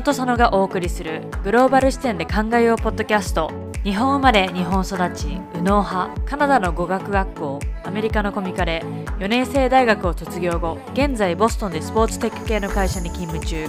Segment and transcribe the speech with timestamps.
[0.00, 3.69] 野と佐野がお送りするグローバル視点で考えようポッドキャスト。
[3.82, 8.82] 日本生まれ日本育ち右脳派カナダの語学学校アメリカのコミカレ
[9.18, 13.66] 4年生大学を卒業後現在ボストンでスポーツテック系の会社に勤務中。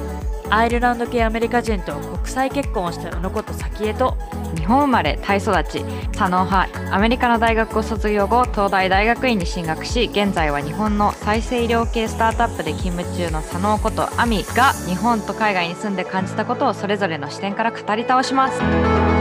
[0.50, 4.18] アイルランド系アメリカ人と国際結婚をした宇野こと早紀江と
[4.58, 5.80] 日本生まれタイ育ち
[6.12, 19.21] 左脳派アメリカの大学を卒業後東大大学院に進学し現在は日本の再生医療系スタートアップで勤務中の左脳ことアミが日本と海外に住んで感じたことをそれぞれの視点から語り倒します。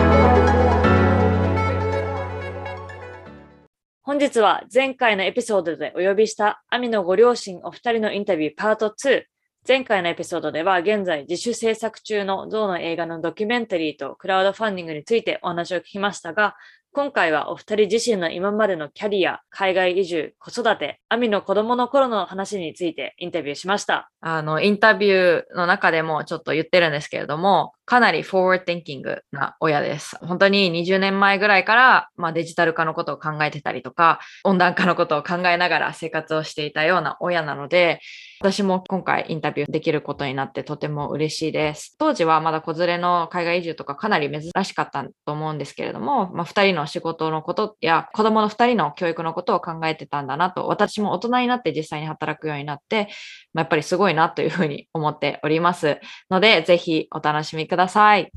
[4.11, 9.23] 本日は前回のエピソードでお呼びしたアミのご両親お二人のインタビューパート2
[9.69, 16.57] 前回のエピソードでは現在自主制作中の象の映画のドキュメンタリーとクラウドファンディングについてお話を聞きましたが、
[16.91, 24.11] 今回はお二人自身の今までのキャリア、海外移住、子育て、アミの子供の頃の話についてインタビューしました。
[24.23, 30.17] あの、インタビューの中でもちょっと言ってるんですけれども、かなり forward thinking な親です。
[30.21, 38.01] 本当に20年前ぐらいから、まあ、デジタル化のことを考えてたりとか、温暖化のことを考えながら生活をしていたような親なので、
[38.43, 41.97] 私も今回インタビューできることになってとても嬉しいです。
[41.99, 53.09] 当時はまだ子連れの海外移住とかかなり珍しかったと思うんですけれども、まあ、2人の仕事のことや子供の2人の教育のことを考えてたんだなと、私も大人になって実際に働くようになって、
[53.53, 58.31] まあ、やっぱりすごいなというふうに思っておりますので、ぜひお楽しみください。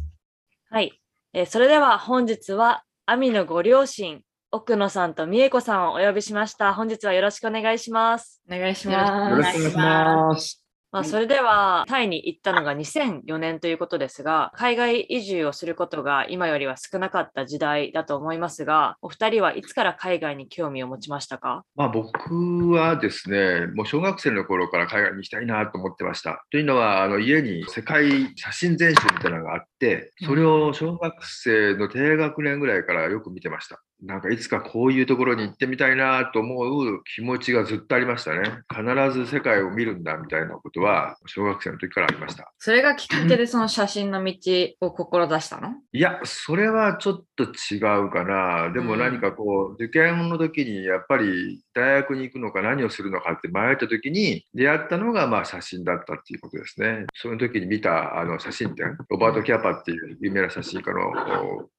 [0.70, 1.00] はい。
[1.34, 4.22] えー、それでは本日は、アミのご両親、
[4.52, 6.74] 奥野さんと美恵子さんをお呼びしました。
[6.74, 8.42] 本日はよろしくお願いします。
[8.50, 9.32] お願いします。
[9.32, 10.62] よろしくお願いします。
[10.94, 26.46] まあ、それでは、タイに行ったのが2004年ということですが、海外移住をすることが今よりは少なかった時代だと思いますが、お二人はいつから海外に興味を持ちましたか、まあ、僕はですね、もう小学生の頃から海外に行きたいなと思ってました。
[26.52, 33.82] というのは、あの家に世界写真全集みたいなのがあって、それを小学生の低学年ぐらいからよく見てました。
[34.02, 38.42] なんかいつかこういうところに行ってみたいなと思う気持ちがずっとありましたね。
[38.70, 38.84] 必
[39.18, 42.52] ず世界を見るんだみたいなことは小学生の時からありました。
[42.58, 44.34] それがきっかけでその写真の道
[44.82, 45.76] を志したの？
[45.94, 48.72] いや、それはちょっと違うかな。
[48.74, 57.06] でも何かこう、受験の時にやっぱり大学に行くのか何をするのかって迷った時に出会ったのがまあ写真だったっていうことですね。
[57.14, 61.00] その時に見たあの写真展、ロバート・キャパっていう有名な写真家の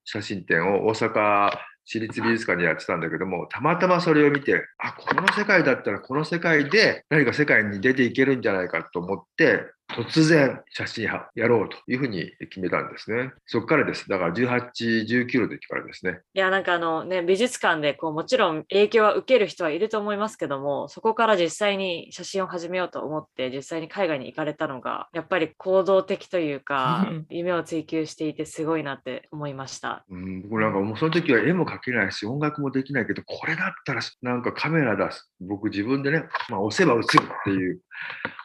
[0.05, 1.51] 写真展を大阪
[1.85, 13.33] 私立美術館でやってたんだけども、たまたまそれを見て、あ、この世界だったらこの世界で何か世界に出ていけるんじゃないかと思って、突然写真派やろうというふうに決めたんですね。
[13.47, 14.09] そこからです。
[14.09, 16.21] だから18、19の時からですね。
[16.35, 30.05] いや、なんかあのね、美術館でこうもちろん影響は受ける人はいると思いますけども、そこから実際に写真を始めようと思って、実際に海外に行かれたのが、やっぱり行動的というか、 夢を追求していてすごいなって思いました。
[30.11, 35.31] うん、僕なんかもうその時は絵も描けないし、音楽もできないけど、これだったらなんかカメラ出す。
[35.41, 37.81] 僕自分でね、まあ、押せば映るっていう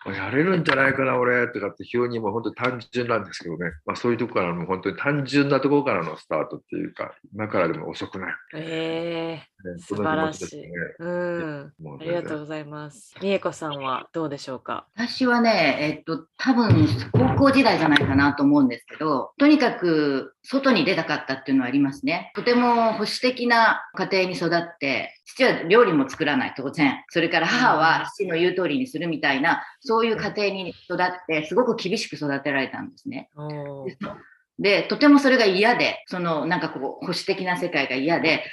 [0.05, 8.34] やれるんじゃないかな、俺とかって、非常にもう本当に単純なんですけどね、まあ、そういうとこからの本当に単純なところからのスタートっていうか、今からでも遅くない。
[8.56, 10.69] えー、ね、素晴らしい、ね、
[11.00, 13.13] うん、ありがとうございます。
[13.22, 14.88] 美恵子さんはどうでしょうか？
[14.95, 22.31] 私はね、えっと、多分高校時代じゃないかなと思うんですけど、とにかく外に出たかったっていうのはありますね。
[22.35, 27.03] とても保守的な家庭に育って、父は料理も作らない、当然。
[27.09, 30.97] それから母は父の言う通りにするみたいな、そういう家庭に育っ
[31.28, 33.30] て、すごく厳しく育てられたんですね。
[34.59, 38.44] で、とてもそれが嫌で、そのなんかこう保守的な世界が嫌で、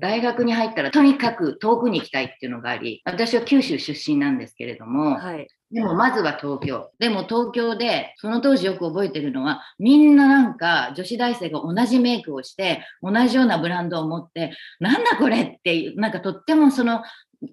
[0.00, 6.90] 大学に入ったらとにかく遠くに行きたいっていうのがあり、私は九州出身なんですけれども、はい、でもまずは東京。
[6.98, 17.02] でも東京で、その当時よく覚えてるのは、みんななんか女子大生が同じメイクをして、同じようなブランドを持って、なんだこれっていう、なんかとってもその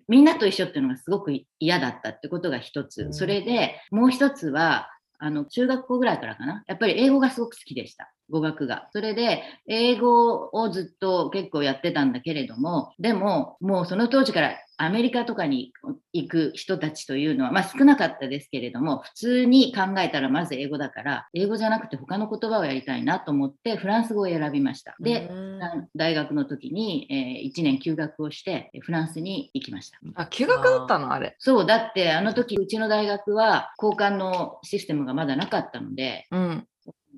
[0.07, 3.07] みんなと一緒っていうのがすごく嫌だったってことが一つ。
[3.11, 6.63] それでもう一つは、あの、中学校ぐらいからかな。
[6.67, 8.11] やっぱり英語がすごく好きでした。
[8.29, 8.87] 語学が。
[8.91, 15.73] それで、英語をずっと結構やってたんだけれども、でも、もうその当時からアメリカとかに
[16.13, 24.95] 行く人たちというのは、まあ、少なかったですけれども、普通に考えたらまず英語だから、英語じゃなくて他の言葉をやりたいなと思って、フランス語を選びました。
[25.01, 25.29] で、
[25.95, 29.99] 大学の時に、えー、1年休学をして、フランスに行きました。
[30.15, 31.11] あ、休学だったの？
[31.11, 31.35] あれ。
[31.39, 36.67] そう、だってあの時、うちの大学は交換のシステムがまだなかったので、うん、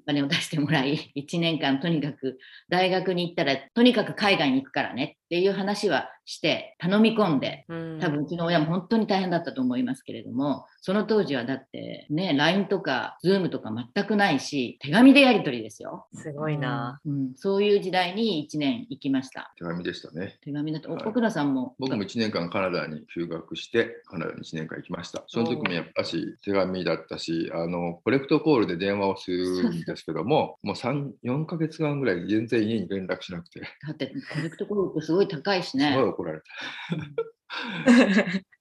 [0.02, 2.38] お金を出してもらい、1年間とにかく
[2.70, 8.00] 大学に行ったら、とにかく海外に行くからねっていう話はして頼み込んでうん。
[8.02, 17.00] 多分うちの親も本当に大変だったと思いますけれどもその当時はだってね LINE とか Zoom とか全くないし手紙でやり取りですよ、すごいな。
[17.06, 19.54] うん、そういう時代に1年行きました。
[19.58, 20.38] 手紙でしたね。
[20.42, 21.04] 手紙だと、おはい。
[21.06, 21.76] 奥野さんも。
[21.80, 25.24] 僕も1年間カナダに休学して、カナダに1年間行きました。
[25.28, 36.46] その時もやっぱし手紙だったし、あのコレクトコールで電話をするんですけども、もう3、4ヶ月間ぐらい全然家に連絡しなくて、だってコレクトコールってすごい高いしすごいね怒られた。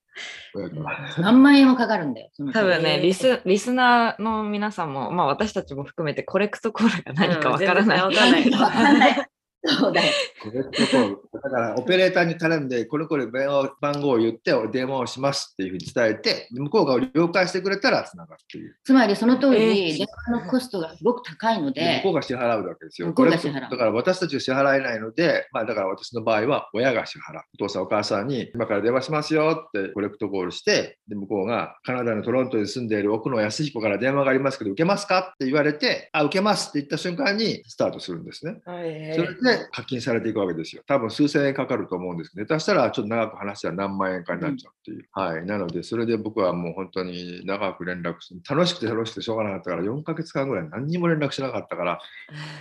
[1.18, 8.02] 何万円もかかるんだよ多分ね、リスリスナーの皆さんも、まあ私たちも含めてコレクトコールが何かわからない。
[8.02, 8.50] わかんない。
[8.50, 9.26] わかんない
[9.64, 10.12] そうだよ
[10.42, 11.18] コレクトコール。
[11.32, 18.76] だから、オペレーターに頼んで、これこれ電話番号を言って、電話をしますっていうふうに伝えて、向こうが了解してくれたらつながるっていう。
[18.84, 23.08] つまりその当時、えー電話のコストがすごく高いのでで向こうが支払うわけですよ。
[23.08, 27.42] 向こうが支払うだから私たちが支払えないので、まあ、だから私の場合は親が支払う。
[27.54, 38.60] お父さんお母さんに今から電話しますよってコレクトコールして、で向こうがカナダのトロントに住んでいる奥野康彦から電話がありますけど、受けますかって言われて、あ、受けますって言った瞬間にスタートするんですね。
[38.64, 40.82] それで課金されていくわけですよ。
[40.87, 45.08] 多分数千円かかると思うんですけど、下手したらちょっと長く話したら何万円かになっちゃうっていう。
[45.12, 45.47] はい。
[45.47, 52.00] なので、それで僕はもう本当に長く連絡して、楽しくて楽しくてしょうがなかったから、4ヶ月間ぐらい何にも連絡しなかったから、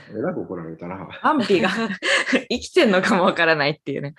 [0.09, 1.07] えらく怒られたな。
[1.21, 1.69] 安否が
[2.49, 4.15] 生きてんのかもわからないっていうね。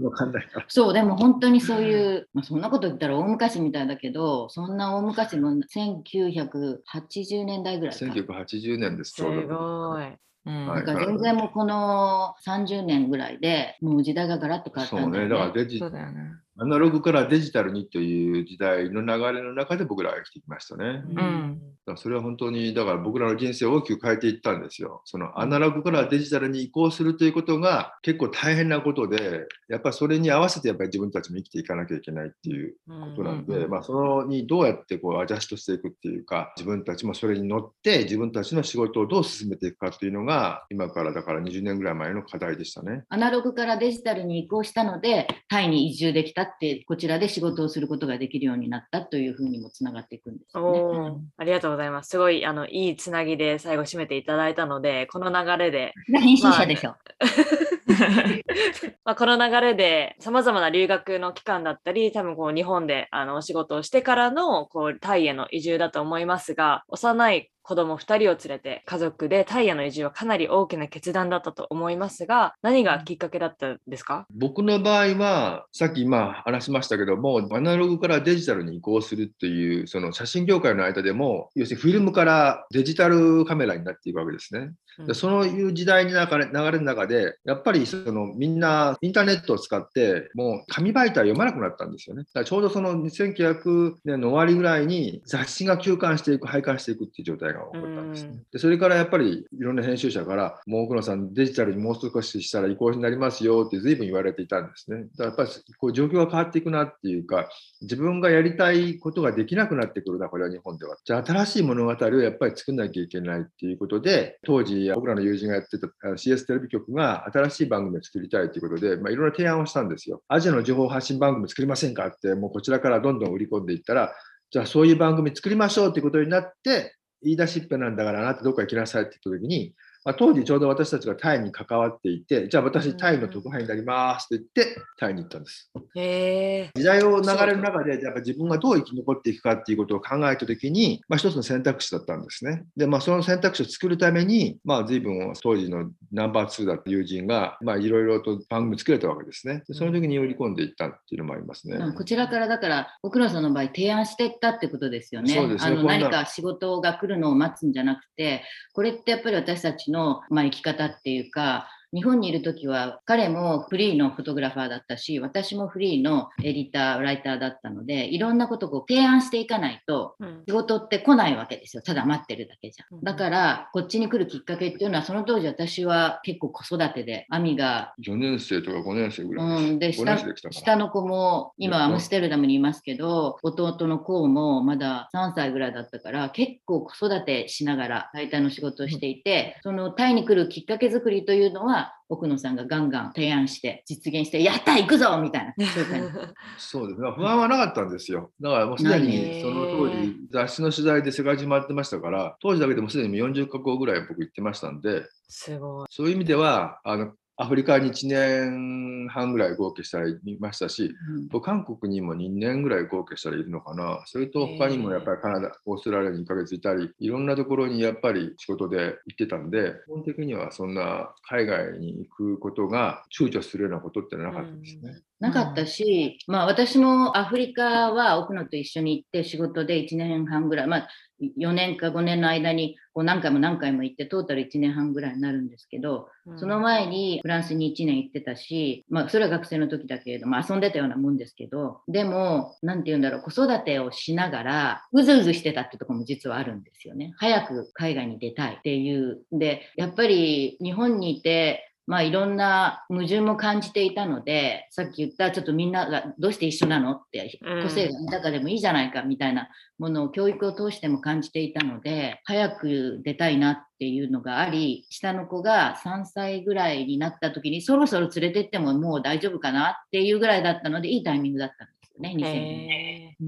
[0.00, 0.66] わかんないから。
[0.68, 9.90] そうでも本当にそういう、まあ、そんなこと言ったら大昔みたいだけどそんな大昔も1980年代ぐらいか1980年です、すちょうど。
[9.90, 10.06] ごい。
[10.46, 15.34] うんはいだから全然もうこの30年ぐらいでもう時代がガラッと変わったそうんね、だよね。
[15.34, 16.20] だからデジそうだよね。
[16.56, 21.02] アナログからデジタルにという時代の流れの中で僕らは生きてきましたね。
[21.14, 25.02] だかんらそれは本当に、だから僕らの人生を大きく変えていったんですよ。
[25.04, 43.04] そのアナログからデジタルに移行するということが結構大変なことで、やっぱりそれに合わせてやっぱり自分たちも生きていかなきゃいけないっていうことなんで、まあ、そのにどうやってこうアジャストしていくっていうか、自分たちもそれに乗って自分たちの仕事をどう進めていくかっていうのが、今からだから20年ぐらい前の課題でしたね。
[43.08, 51.20] アナログからデジタルに移行したのでタイに移住できたってこちらで仕事をすることができるようになったというふうにもつながっていくんですよね。
[51.36, 52.10] ありがとうございます。
[52.10, 56.94] すごいあのいいつなぎで最後締めていただいたので、この流れで、編集者でしょ。
[59.04, 74.26] まあ、この流れでさまざまな留学の期間だったり、多分こう日本であのお仕事をしてからのこうタイへの移住だと思いますが、幼い子供2人を連れて家族でタイへの移住はかなり大きな決断だったと思いますが、何がきっかけだったんですか？
[74.34, 84.72] 僕の場合は、さっき今話しましたけども、アナログからデジタルに移行するっていう、その写真業界の間でも、要するにフィルムからデジタルカメラになっていくわけですね。
[84.98, 92.22] うんでそういう時代の中で流れの中で、やっぱりそのみんなインターネットを使って、もう紙媒体を読まなくなったんですよね。
[92.22, 98.42] だからちょうどその1900年の終わりぐらいに雑誌が休刊していく、廃刊していくっていう状態が起こったんですねうん。
[98.52, 105.04] でそれからやっぱりいろんな編集者から、もう奥野さん、デジタルにもう少ししたら移行になりますよって随分言われていたんですね。
[105.04, 107.48] だからやっぱりこう状況が変わっていくなっていうか、
[107.82, 110.96] 自分がやりたいことができなくなってくるな、これは日本では。
[111.04, 120.22] じゃあ新しい物語をやっぱり作んなきゃいけないっていうことで、当時僕らの友人がやってた CS テレビ局が新しい番組を作りたいということで、まあ、いろいろ提案をしたんですよ。
[120.28, 124.14] アジアの情報発信番組作りませんかって、もうこちらからどんどん売り込んでいったら、
[124.50, 129.74] じゃあそういう番組作りましょうということになって、言い出しっぺなんだからあなたどっか行きなさいって言った時に、
[130.04, 135.70] まあ、当時ちょうど私たちがタイに関わっていて、じゃあ私タイの特派員になりますって言って、タイに行ったんです。
[135.96, 136.70] へえ。
[136.74, 142.64] 時代を流れる中で、やっぱ自分がどう生き残っていくかっていうことを考えたときに、まあ、一つの選択肢だったんですね。
[142.76, 149.62] で、まあ、その選択肢を作るために、まあ、随分当時のナンバー2だった友人が、まあ、いろいろと番組作れたわけですね。
[149.66, 151.76] でその時に売り込んでいったっていうのもありますね。
[151.76, 155.34] うんこちらからだから奥野さんの場合提案していったってことですよね。
[155.34, 158.42] そうですね何か仕事が来るのを待つんじゃなくて
[158.72, 170.42] これってやっぱり私たちの、まあ、生き方っていうか日本にいる時は彼もフリーのフォトグラファーだったし私もフリーのエディターライターだったのでいろんなことをこう提案していかないとうん。
[170.46, 171.82] 仕事って来ないわけですよ。
[171.82, 172.98] ただ待ってるだけじゃうん。
[172.98, 177.94] んだからこっちに来るきっかけっていうのはその当時私は結構子育てで亜美が。
[178.04, 180.04] 4年生とか5年生ぐらいうん、で5
[180.36, 195.66] 下下の子も今はアムステルダムにいますけど弟の子もまだ3歳ぐらいだったから結構子育てしながら大体の仕事をしていて、そのタイに来るきっかけ作りというのは奥野さんがガンガン提案して実現してやった行くぞみたいな
[196.58, 197.10] そうですね。
[197.12, 198.30] 不安はなかったんですよ。
[198.40, 205.86] だからもうすでにねその当時雑誌の取材で世界中回ってましたから、当時だけでもすでに40カ国ぐらい僕行ってましたんで、すごい。
[205.90, 210.94] そういう意味では、あのアフリカに1年半ぐらい合計したらいましたし、
[211.42, 214.02] 韓国にも2年ぐらい合計したらいるのかな。
[214.06, 225.02] それと他にもやっぱりカナダ、オーストラリアに2ヶ月いたり、いろんなところにやっぱり仕事で行ってたんで、基本的にはそんな海外に行くことが躊躇するようなことってなかったですね。
[225.24, 230.88] なかったし、まあ私もアフリカは奥野と一緒に行って仕事で1年半ぐらい、まあ
[231.20, 247.14] 4年か5年の間にこう何回も何回も行ってトータル1年半ぐらいになるんですけど、うん、その前にフランスに1年行ってたし、まあ、それは学生の時だけれども遊んでたようなもんですけどでも何て言うんだろう子育てをしながらうずうずしてたってとこも実はあるんですよね。
[247.16, 249.22] 早く海外に出たいっていう。
[249.32, 259.48] でやっぱり日本にいてまあいろんな矛盾も感じていたので、さっき言ったちょっとみんながどうして一緒なのって、個性が豊かでもいいじゃないかみたいな
[259.78, 273.16] ものを教育を通しても感じていたので、早く出たいなっていうのがあり、下の子が3歳ぐらいになった時にそろそろ連れてってももう大丈夫かなっていうぐらいだったので、いいタイミングだったよね、2000年。
[273.20, 273.24] う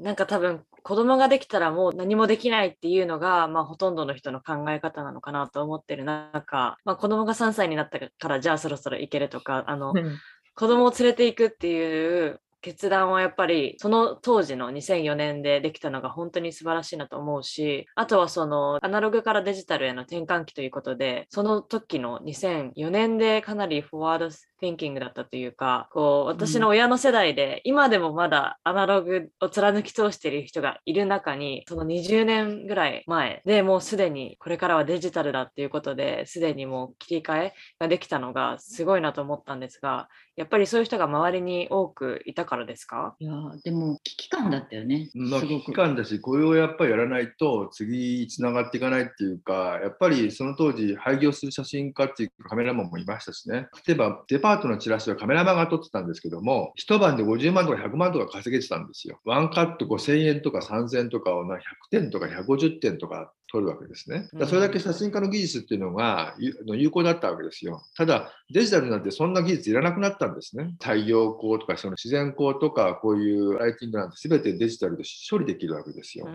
[0.00, 10.18] ん、なんか多分子供ができたらもう何もできないっていうのが、まあ、ほとんどの人の考え方なのかなと思ってる中、まあ、子供が3歳になったからじゃあそろそろ行けるとかあの、うん、
[10.54, 24.30] 子供を連れていくっていう決断はやっぱりその当時の2004年でできたのが本当に素晴らしいなと思うしあとはそのアナログからデジタルへの転換期ということでその時の2004年でかなりフォワード
[24.64, 43.14] thinking だったというかこう私の親の世代で、今でもまだアナログを貫き通している人がいる中にその20年ぐらい前でもうすでにこれからはデジタルだっていうことですでにもう切り替えができたのがすごいなと思ったんですがやっぱりそういう人が周りに多くいたからですか？
[43.20, 43.32] いや
[43.64, 45.08] でも危機感だったよね。
[45.14, 59.20] まあ、危機感だしこれをやっぱりやらないと次つながっていかないっていうかやっぱりその当時廃業する写真家っていうカメラマンもいましたしね例えばデパートのチラシはカメラマンが撮ってたんですけども一晩で50万とか100万とか稼げてたんですよ。
[59.24, 61.58] ワンカット5000円とか3000円とかを100
[61.90, 64.28] 点とか150点とか撮るわけですね。
[64.34, 67.82] だそれだけ写真家の技術っていうのが有効だったわけですよ。
[67.96, 70.74] ただ、デジタルなんてそんな技術いらなくなったんですね。
[70.80, 76.26] 太陽光とかその自然光とかこういうライティングなんて全てデジタルで処理できるわけですよ。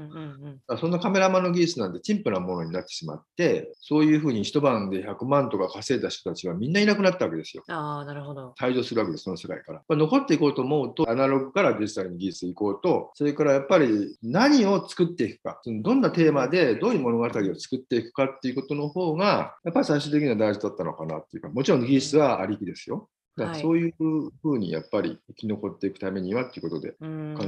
[0.67, 7.63] だそんなカメラマンの技術なんて陳腐なものになってしまって、そういうふうに一晩で100万とか稼いだ人たちはみんないなくなったわけですよ。
[7.67, 8.55] ああ、なるほど。
[8.57, 9.81] 退場するわけです、その世界から。
[9.88, 23.09] まあ、残っていこうと思うと、アナログからデジタルに技術いこうと、それからやっぱり何を作っていくか、どんなテーマでどういう物語を作っていくかっていうことの方が、やっぱり最終的には大事だったのかなっていうか、もちろん技術はありきですよ。
[23.35, 23.93] だからそういう
[24.41, 26.97] ふうにやっぱり生き残っていくためにはっていうことで考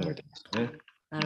[0.10, 0.72] えてましたね。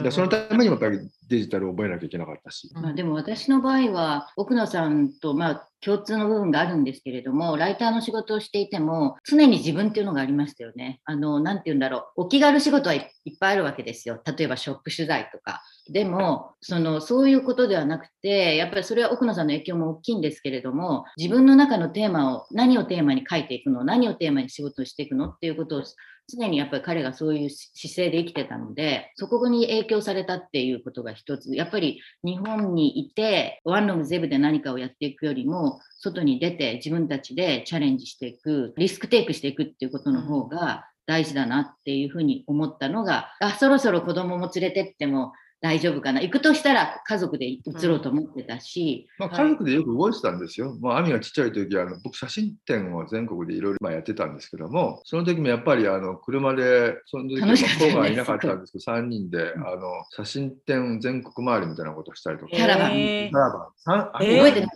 [0.02, 2.70] でそのためにもやっぱりデジタルを覚えなきゃいけなかったし。
[2.74, 11.00] まあ、でも私の場合は奥野さんとまあ共通の部分があるんですけれども、ライターの仕事をしていても、常に自分っていうのがありましたよね。
[11.04, 12.22] あの、なんて言うんだろう。
[12.22, 13.02] お気軽仕事はいっ
[13.38, 14.20] ぱいあるわけですよ。
[14.24, 15.62] 例えばショップ取材とか。
[15.88, 25.82] でも、その、そういうことではなくて、やっぱりそれは奥野さんの影響も大きいんですけれども、自分の中のテーマを、何をテーマに書いていくの、何をテーマに仕事をしていくのっていうことを
[26.28, 31.54] 常にやっぱり彼がそういう姿勢で生きてたので、そこに影響されたっていうことが一つ。
[31.54, 45.32] やっぱり日本にいて、ワンロムゼブで何かをやっていくよりも、外に出て自分たちでチャレンジしていく、リスクテイクしていくっていうことの方が大事だなっていうふうに思ったのが、あ、そろそろ子供も連れてっても
[45.66, 46.20] 大丈夫かな？
[46.20, 50.76] 行くとしたら家族で移ろうと思ってたし、うん、まあ、家族でよく動いてたんですよ。
[50.80, 62.50] まあ、亜美がちっちゃい時はあの僕写真展を全国でいろいろやってたんですけどもその時もやっぱりあの車でその時は子がいなかったんですけど3人であの写真展全国回りみたいなことをしたりとか。
[62.52, 62.92] キャラバン。
[62.92, 63.50] キャラ
[63.84, 64.12] バン。
[64.12, 64.70] 覚えてない。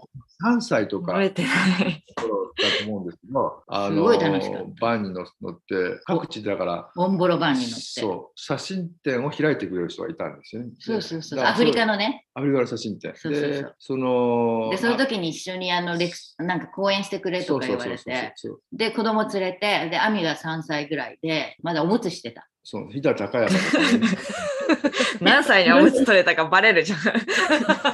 [0.57, 1.13] 3歳とか。
[1.13, 1.49] 覚えてな
[1.89, 2.05] い。
[2.63, 4.05] だと思うんですけど、あの
[4.81, 10.71] バンに乗って各地だからオンボロバンに乗ってそう写真展を開いてくれる人がいたんですよね。
[10.79, 12.27] そうそうそうアフリカのね。
[12.35, 13.13] アフリカの写真展。
[13.17, 18.35] そうそうそうでそのでその時に一緒にあのレクなんか講演してくれとか言われて
[18.73, 22.47] で子供連れてで亜美が3歳ぐらいでまだおむつしてた。
[22.63, 23.59] そう、飛騨高山、ね、
[25.21, 26.99] 何歳におむつ取れたかバレるじゃん。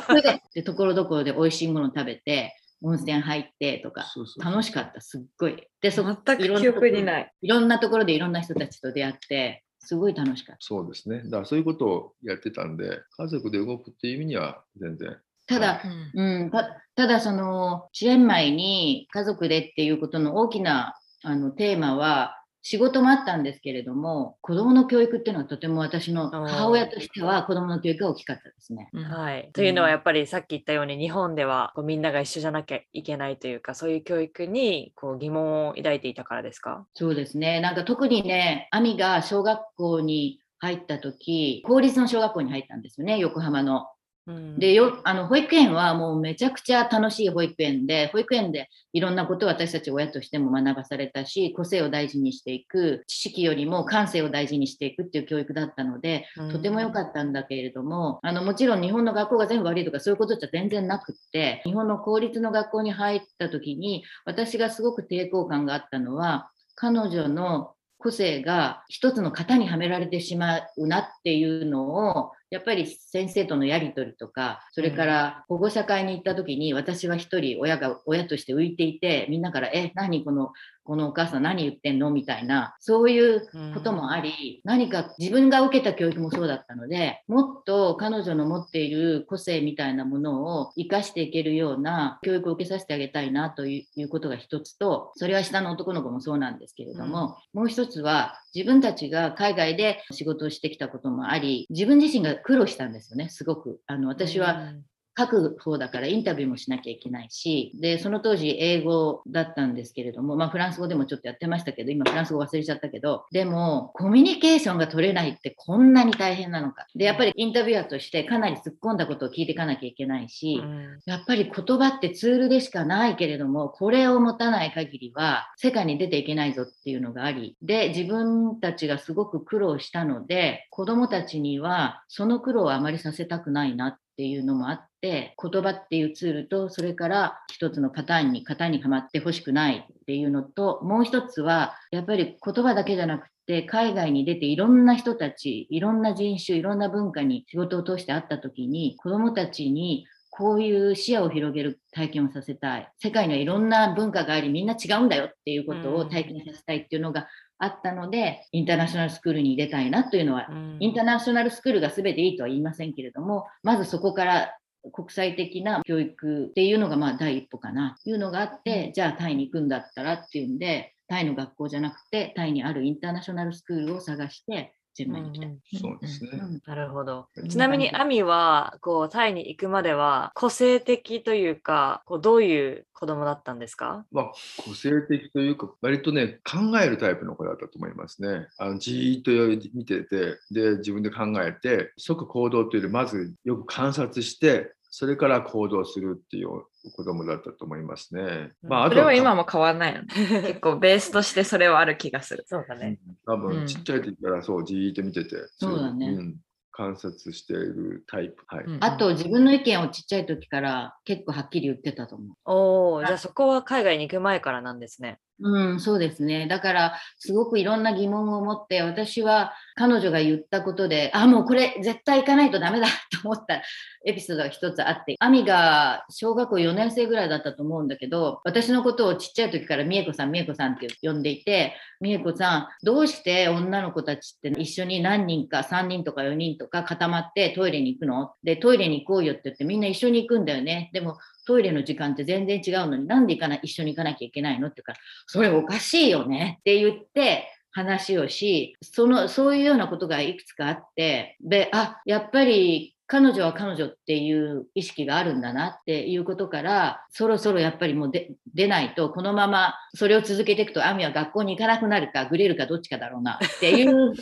[0.07, 4.07] それで、でところどころで美味しいもの食べて、温泉入ってとか
[4.43, 5.67] 楽しかったすっごい。
[5.81, 7.33] でそ全く記憶にない。
[7.43, 10.59] いろんなところでいろんな人たちと出会ってすごい楽しかった。
[10.61, 11.23] そうですね。
[11.25, 15.17] だからそういうことをやってたんで家族で動くっていう意味には全然。
[15.47, 15.81] ただ、
[16.15, 28.89] うん、うん、たただそのチェンマイに家族でっていうことの大きなあのテーマは仕事もあったんですけれども、子供の教育っていうのはとても私の母親としては子供の教育が大きかったですね。
[28.93, 29.51] うんはい。
[29.53, 36.85] というのはやっぱりさっき言ったように日本ではこうみんなが一緒じゃなきゃいけないというかそういう教育にこう疑問を抱いていたからですか？
[36.95, 37.61] そうですね。
[37.61, 43.87] なんか特にね、亜美が小学校に入った時、公立の小学校に入ったんですよね、横浜の。
[44.27, 44.59] うん。
[44.59, 80.53] でよあの保育園はもうめちゃくちゃ楽しい保育園で保育園でいろんなことを私たち親としても学ばされたし個性を大事にしていく知識よりも感性を大事にしていくっていう教育だったのでとても良かったんだけれどもあのもちろん日本の学校が全部悪いとかそういうことじゃ全然なくって日本の公立の学校に入った時に私がすごく抵抗感があったのは彼女の個性が一つの型にはめられてしまうなっていうのをやっぱり先生とのやり取りとかそれから保護者会に行った時に私は一人親が親として浮いていてみんなから「え何この
[80.87, 103.81] このお母さん何言ってんの?」みたいなそういうこともあり何か自分が受けた教育もそうだったのでもっと彼女の持っている個性みたいなものを生かしていけるような教育を受けさせてあげたいなということが一つとそれは下の男の子もそうなんですけれども、もう一つは自分たちが海外で仕事をしてきたこともあり自分自身が苦労したんですよねすごく。
[103.87, 104.73] あの私は
[105.19, 116.87] 書く方だからインタビューもしなきゃいけないし、で、その当時英語だったんですけれども、まあフランス語でもちょっとやってましたけど、今フランス語忘れちゃったけど、でもコミュニケーションが取れないってこんなに大変なのか。
[116.95, 152.93] で、やっぱりインタビュアーとしてかなり突っ込んだことを聞いていかなきゃいけないし、うんやっぱり言葉ってツールでしかないけれども、これを持たない限りは世界に出ていけないぞっていうのがあり、で、自分たちがすごく苦労したので、子供たちにはその苦労をあまりさせたくないなっていうのもあって、言葉っていうツールと、それから一つのパターンに、型にはまってほしくないっていうのと、もう一つは、やっぱり言葉だけじゃなくて、海外に出ていろんな人たち、いろんな人種、いろんな文化に仕事を通して会った時に、子供たちにこういう視野を広げる体験をさせたい。
[152.99, 157.27] 世界にはいろんな文化があり、みんな違うんだよっていうことを体験させたいっていうのが
[157.59, 160.77] あったので、インターナショナルスクールに入れたいなというのは、うん。
[160.81, 164.57] インターナショナルスクールが全ていいとは言いませんけれども、まずそこから
[164.93, 175.47] 国際的な教育っていうのがまあ第一歩かなというのがあって、じゃあタイに行くんだったらっていうんで、タイの学校じゃなくて、タイにあるインターナショナルスクールを探して、順番に来た。
[175.47, 176.31] うんそうですね。
[176.33, 177.49] うんなるほどうん。
[177.49, 184.07] ちなみにアミはこうタイに行くまでは個性的というかこうどういう子供だったんですか？
[184.11, 188.47] まあ、個性的というか、割とね、考えるタイプの子だったと思いますね。
[188.57, 196.49] あのじーっと見てて、で、自分で考えて、即行動というより、まずよく観察して、それから行動するっていう
[196.95, 198.53] 子供だったと思いますね。
[198.63, 200.07] まあ、あそれとはは今も変わらないよね。
[200.41, 202.45] 結構ベースとしてそれはある気がする。
[202.47, 202.99] そうだね。
[203.27, 206.37] 多うん分ちっちゃい時からそうじーっと見てて、そうだねん
[206.71, 208.43] 観察しているタイプ。
[208.47, 208.65] はい。
[208.65, 212.37] うんあと自分の意見をちっちゃい時から結構はっきり言ってたと思う。
[212.47, 215.19] おお、じゃあそこは海外に行く前からなんですね。
[215.39, 216.47] うん、そうですね。
[216.47, 223.61] だから、すごくいろんな疑問を持って、私は彼女が言ったことで、あ、もうこれ絶対行かないとダメだと思った
[224.07, 238.33] エピソードが一つあって、アミが小学校4年生ぐらいだったと思うんだけど、私のことをちっちゃい時から美恵子さん、美恵子さんって呼んでいて、美恵子さん、どうして女の子たちって一緒に何人か、3人とか4人とか固まってトイレに行くの？
[238.43, 240.89] で、トイレに行こうよって言ってみんな一緒に行くんだよね。
[240.95, 244.69] でもトイレの時間って全然違うのになんで行かない一緒に行かなきゃいけないの？
[244.69, 246.59] って言うから、それおかしいよね？
[246.61, 258.13] って言って話をし、その、そういうようなことがいくつかあって、で、あ、やっぱり彼女は彼女っていう意識があるんだなっていうことから、そろそろやっぱりもう
[258.55, 264.15] 出ないと、このままそれを続けていくと、アミは学校に行かなくなるか、グレるかどっちかだろうなっていう、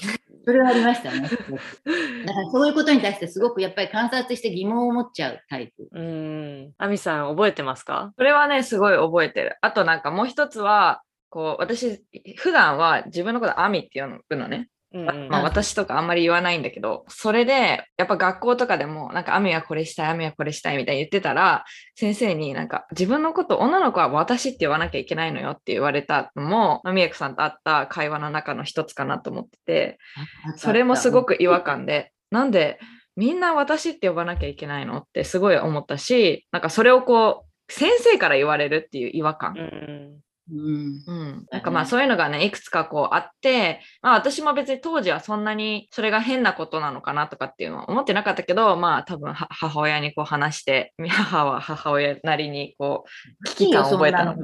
[0.44, 1.20] それはありましたね。
[2.26, 5.88] だからそういうことに対してすごくやっぱり観察して疑問を持っちゃうタイプ。
[5.92, 6.72] うーん。
[6.78, 8.12] アミさん覚えてますか？
[8.16, 9.56] それはね、すごい覚えてる。
[9.62, 12.04] あとなんかもう一つは、こう、私、
[12.36, 14.68] 普段は自分のことアミって呼ぶのね。
[14.94, 15.28] うんうん。
[15.28, 21.64] まあ、私とかあんまり言わないんだけど、それで、やっぱ学校とかでも、なんか、アミはこれしたい、アミはこれしたいみたいに言ってたら、
[21.96, 29.98] 先生になんか、自分のこと、女の子は私って言わなきゃいけないのよって言われたのも、まあみえこさんと会った会話の中の一つかなと思ってて、
[30.56, 32.78] それもすごく違和感で、なんで、
[33.16, 39.54] みんな私って呼ばなきゃいけないのってすごい思ったし、なんかそれをこう、先生から言われるっていう違和感。
[40.50, 40.58] うん。
[40.58, 41.02] うん。
[41.06, 54.34] うん、なんかまあそういうのがねいくつかこうあって、まあ、私も別に当時はそんなにそれが変なことなのかなとかっていうのは思ってなかったけどまあ多分は母親にこう話して 母は母親なりにこう危機感を覚えたの。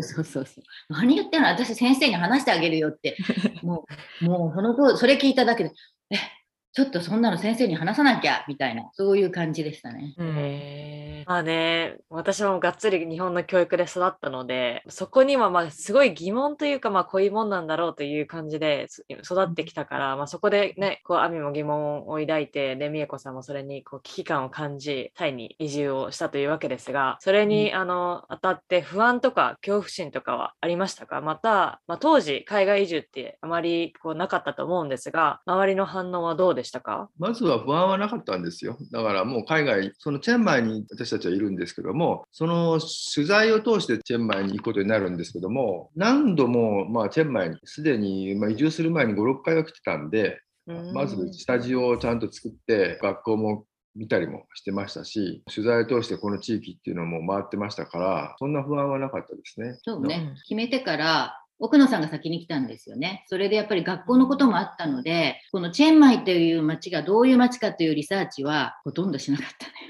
[0.00, 0.64] そうそうそう。
[0.88, 1.48] 何言ってんの？
[1.48, 3.16] 私先生に話してあげるよって。
[3.62, 3.86] も
[4.20, 5.72] う、 もうそのとそれ聞いただけで、
[6.10, 6.16] え、
[6.76, 10.14] ちょっとそんなの先生に話さなきゃみたいな、そういう感じでしたね。
[10.18, 10.34] うん。
[10.36, 18.88] へーまあね、私もがっつり日本の教育で育ったので、そこにはまあすごい疑問というか、まあこういうもんなんだろうという感じで
[19.24, 31.22] 育ってきたから、まあそこでね、こう、亜美も疑問を抱いて、で、美恵子さんもそれにこう危機感を感じ、タイに移住をしたというわけですが、それに、あの、当たって不安とか恐怖心とかはありましたか？
[31.22, 37.08] また、まあ当時、海外移住ってあまりこうなかったと思うんですが、周りの反応はどうでしたか？
[37.18, 38.76] まずは不安はなかったんですよ。
[38.92, 42.78] だからもう海外、そのチェンマイに私たちはいるんですけども、その
[43.14, 50.40] 取材を通してチェンマイに行くことになるんですけども、何度もまあチェンマイにすでにまあ移住する前に5、6回は来てたんで、
[50.92, 59.78] まずスタジオをちゃんと作って、学校も見たりもしてましたし、取材を通してこの地域っていうのも回ってましたから、そんな不安はなかったですね。
[59.82, 63.24] そううんね、決めてから、奥野さんが先に来たんですよね。
[63.28, 69.86] それでやっぱり学校のこともあったので、このチェンマイという街がどういう街かというリサーチはほとんどしなかったね。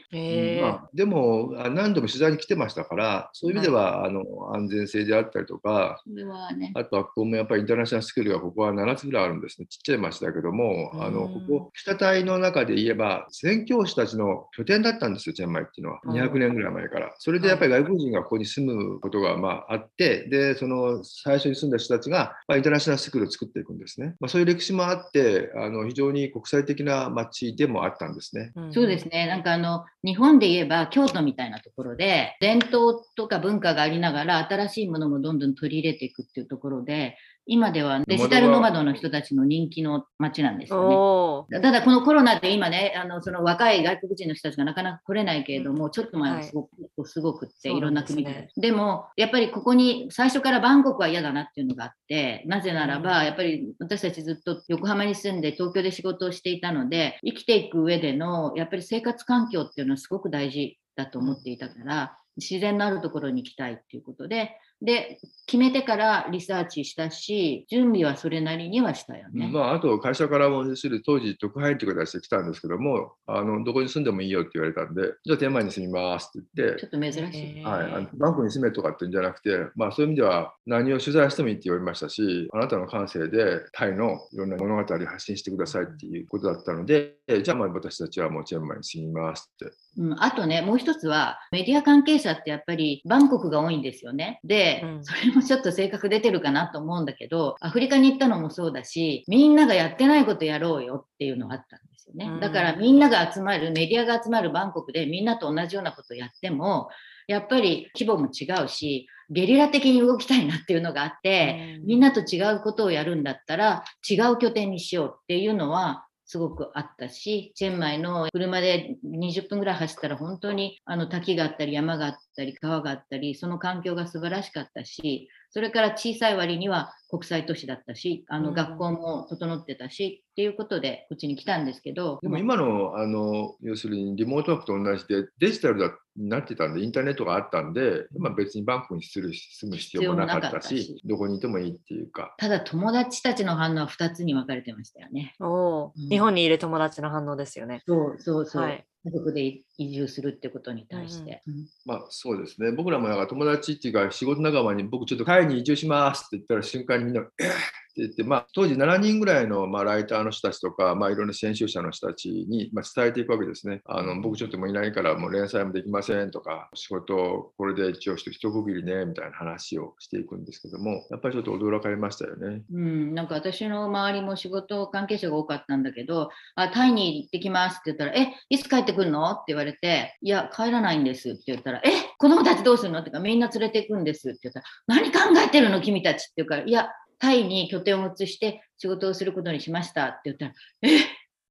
[0.63, 4.23] まあ、でもあ何度も取材に来てましたから、そういう意味では、あの
[4.55, 6.73] 安全性であったりとか、それはね。
[6.75, 9.67] あとはここもやっぱりインターナショナルスクールがここは7つぐらいあるんですね。
[9.67, 16.01] ちっちゃい町だけども、あのうんここ、北隊の中で言えば、宣教師たちの拠点だったんですよ、チェンマイっていうのは。
[16.05, 17.15] うん200年ぐらい前から。
[17.19, 24.15] それでやっぱり外国人がここに住むことがまああって、で、その最初に住んだ人たちが、まあ、インターナショナルスクールを作っていくんですね。
[24.21, 28.53] まあ、そういう歴史もあって、あの非常に国際的な町でもあったんですね。
[28.73, 29.27] そうですね。
[29.27, 37.17] なんかあの、日本で言えば京都みたいなところで、伝統とか文化がありながら、新しいものもどんどん取り入れていくっていうところで、
[37.47, 41.61] 今ではデジタルノマドの人たちの人気の街なんですよね。
[41.61, 48.49] ただこのコロナで今ね、あのその若い外国人の人たちがなかなか来れないけれども、ちょっと前はすごく,、すごくって、いろんな国ですね。
[48.57, 48.71] で。
[48.71, 69.49] でも、やっぱりここに最初からバンコクは嫌だなっていうのがあって、なぜならば、やっぱり私たちずっと横浜に住んで東京で仕事をしていたので、生きていく上でのやっぱり生活環境っていうのはすごく大事だと思っていたから、自然のあるところに行きたいっていうことで、で、決めてからリサーチしたし、準備はそれなりにはしたよね。
[69.53, 77.63] まあ、あと会社からも要するに当時特派員という形で来たんですけどもあのどこに住んでもいいよって言われたんでじゃあ天満に住みますって言ってちょっと珍しい。
[77.63, 89.75] はい、あのバンコクに住めとかっていうんじゃなくて、まあ、そういう意味では何を取材してもいいって言われましたし、あなたの感性でタイのいろんな物語を発信してくださいっていうことだったので、じゃあまあ私たちはもうチェンマイに住みますって。
[89.99, 94.39] うん、あとね、もう一つは、メディア関係者ってやっぱりバンコクが多いんですよね。
[94.45, 102.41] で、うんそれもちょっと性格出てるかなと思うんだけど、アフリカに行ったのもそうだし、みんながやってないことやろうよっていうのがあったんですよねうん。
[102.41, 106.89] だからみんなが集まる、メディアが集まるバンコクでみんなと同じようなことをやっても、
[107.27, 142.35] やっぱり規模も違うし、ゲリラ的に動きたいなっていうのがあって、みんなと違うことをやるんだったら違う拠点にしようっていうのはすごくあったし、チェンマイの車で20分ぐらい走ったら本当にあの滝があったり山があったり川があったり、その環境が素晴らしかったし、それから小さい割には国際都市だったし、あうんの学校も整ってたしっていうことでこっちに来たんですけど、でも今のあの要するにリモートワークと同じでデジタルだになってたんで、インターネットがあったんで、まあ、別にバンコクにする住む必要もなかったしし、どこにいてもいいっていうか。
[142.37, 145.37] ただ友達たちの反応は2つに分かれてましたよね。
[145.41, 147.83] おーうん日本にいる友達の反応ですよね。
[147.87, 148.63] そうそうそう。
[148.63, 151.43] はい家族で移住するってことに対して。
[151.47, 152.73] うんまあそうですね。
[152.73, 163.81] 僕らもなんか友達っていうか仕事仲間に僕ちょっとタイに移住しますって言ったら瞬間にみんな、えーって言って、まあ当時7人ぐらいのまあライターの人たちとか、まあいろんな編集者の人たちにまあ伝えていくわけですね。
[163.87, 172.63] あの僕ちょっともういないからもう連載もできませんとか、仕事これで一応一区切りねみたいな話をしていくんですけども、やっぱりちょっと驚かれましたよね。
[172.71, 179.31] うん、なんか私の周りも仕事関係者が多かったんだけど、あタイに行ってきますって言ったら、え、いつ帰ってくるの？
[179.31, 183.01] って言われれて、いや、帰らないんですって言ったら、え、子供たちどうするの？
[183.01, 185.81] ってか、みんな連れて行くんですって言ったら、何考えてるの？
[185.81, 190.53] 君たちって言うから、いや、タイに拠点を移して仕事をすることにしましたって言ったら、
[190.83, 191.01] え、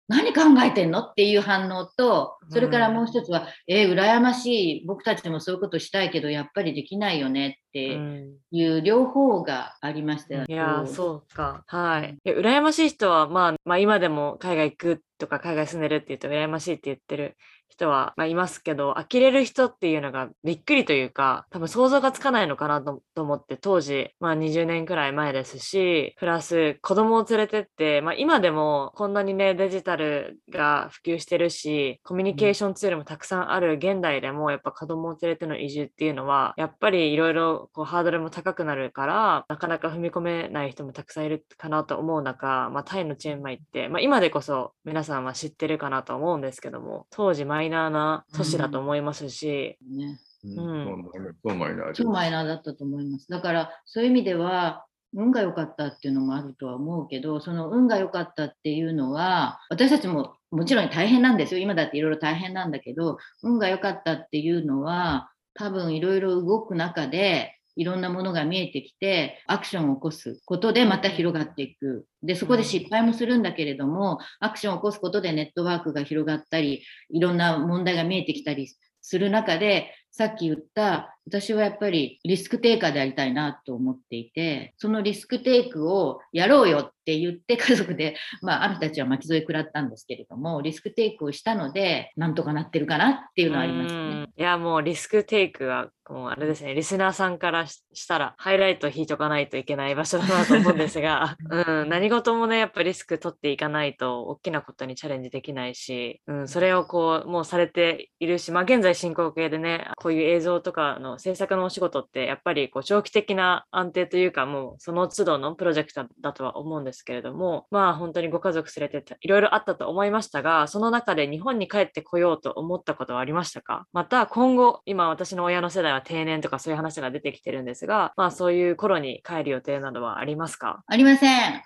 [0.07, 1.01] 何考えてんの？
[1.01, 10.45] っていう反応と、それからもう一つは、えー、羨ましい、僕たちもそういうことしたいけど、やっぱりできないよねっていう両方がありましたよ。
[10.47, 11.65] いやーそうか。
[11.67, 12.17] はい。
[12.23, 17.35] いや羨ましい人は、まあ、まあ、今でも海外行くとか海外住んでるって言うと羨ましいって言ってる
[17.75, 50.19] 人は、まあ、いますけど、呆れる人っていうのがびっくりというか、多分想像がつかないのかなとと思って、当時、まあ20年くらい前ですし、プラス子供を連れてって、まあ今でもこんなにね、デジタルが普及してるし、コミュニケーションツールもたくさんある現代でも、やっぱ子供を連れての移住っていうのは、やっぱりいろいろこうハードルも高くなるから、なかなか踏み込めない人もたくさんいるかなと思う中、まあタイのチェーンマイって、まあ今でこそ皆さんは知ってるかなと思うんですけども、当時マイナーな都市だと思いますし、ね。
[50.43, 50.59] うん。
[50.59, 51.09] うん。
[51.43, 53.27] そうマイナーで超マイナーだったと思います。
[53.29, 61.59] だからそういう意味では運が良かったっていうのもあるとは思うけどその運が良かったっていうのは私たちももちろん大変なんですよ。
[61.59, 72.05] 今だっていろいろ大変なんだけど運が良かったっていうのは多分いろいろ動く中でいろんなものが見えてきてアクションを起こすことでまた広がっていく。
[72.23, 78.67] でそこで失敗もするんだけれどもアクションを起こすことでネットワークが広がったりいろんな問題が見えてきたり
[79.01, 93.99] する中でさっき言った私はやっぱりリスクテイカーでありたいなと思っていてそのリスクテイクをやろうよって言って家族で、まあ、ある人たちは巻き添え食らったんですけれどもリスクテイクをしたのでなんとかなってるかなっていうのはありますね。
[93.99, 94.29] うん。
[94.37, 123.87] いや、もうリスクテイクは、もうあれですね、リスナーさんからししたら、ハイライト引いとかないといけない場所だなと思うんですが、 うん、何事もね、やっぱリスク取っていかないと、大きなことにチャレンジできないし、うん、それをこう、もうされているし、まあ、現在進行形でね、こういう映像とかの制作のお仕事って、やっぱりこう長期的な安定というか、もうその都度のプロジェクトだとは思うんですけれども、まあ、本当にご家族連れていろいろあったと思いましたが、その中で日本に帰ってこようと思ったことはありましたか？
[123.93, 130.83] また今後、今私の親の世代は定年とかそういう話が出てきてるんですが、まあそういう頃に帰る予定などはありますか？
[130.85, 131.63] ありません。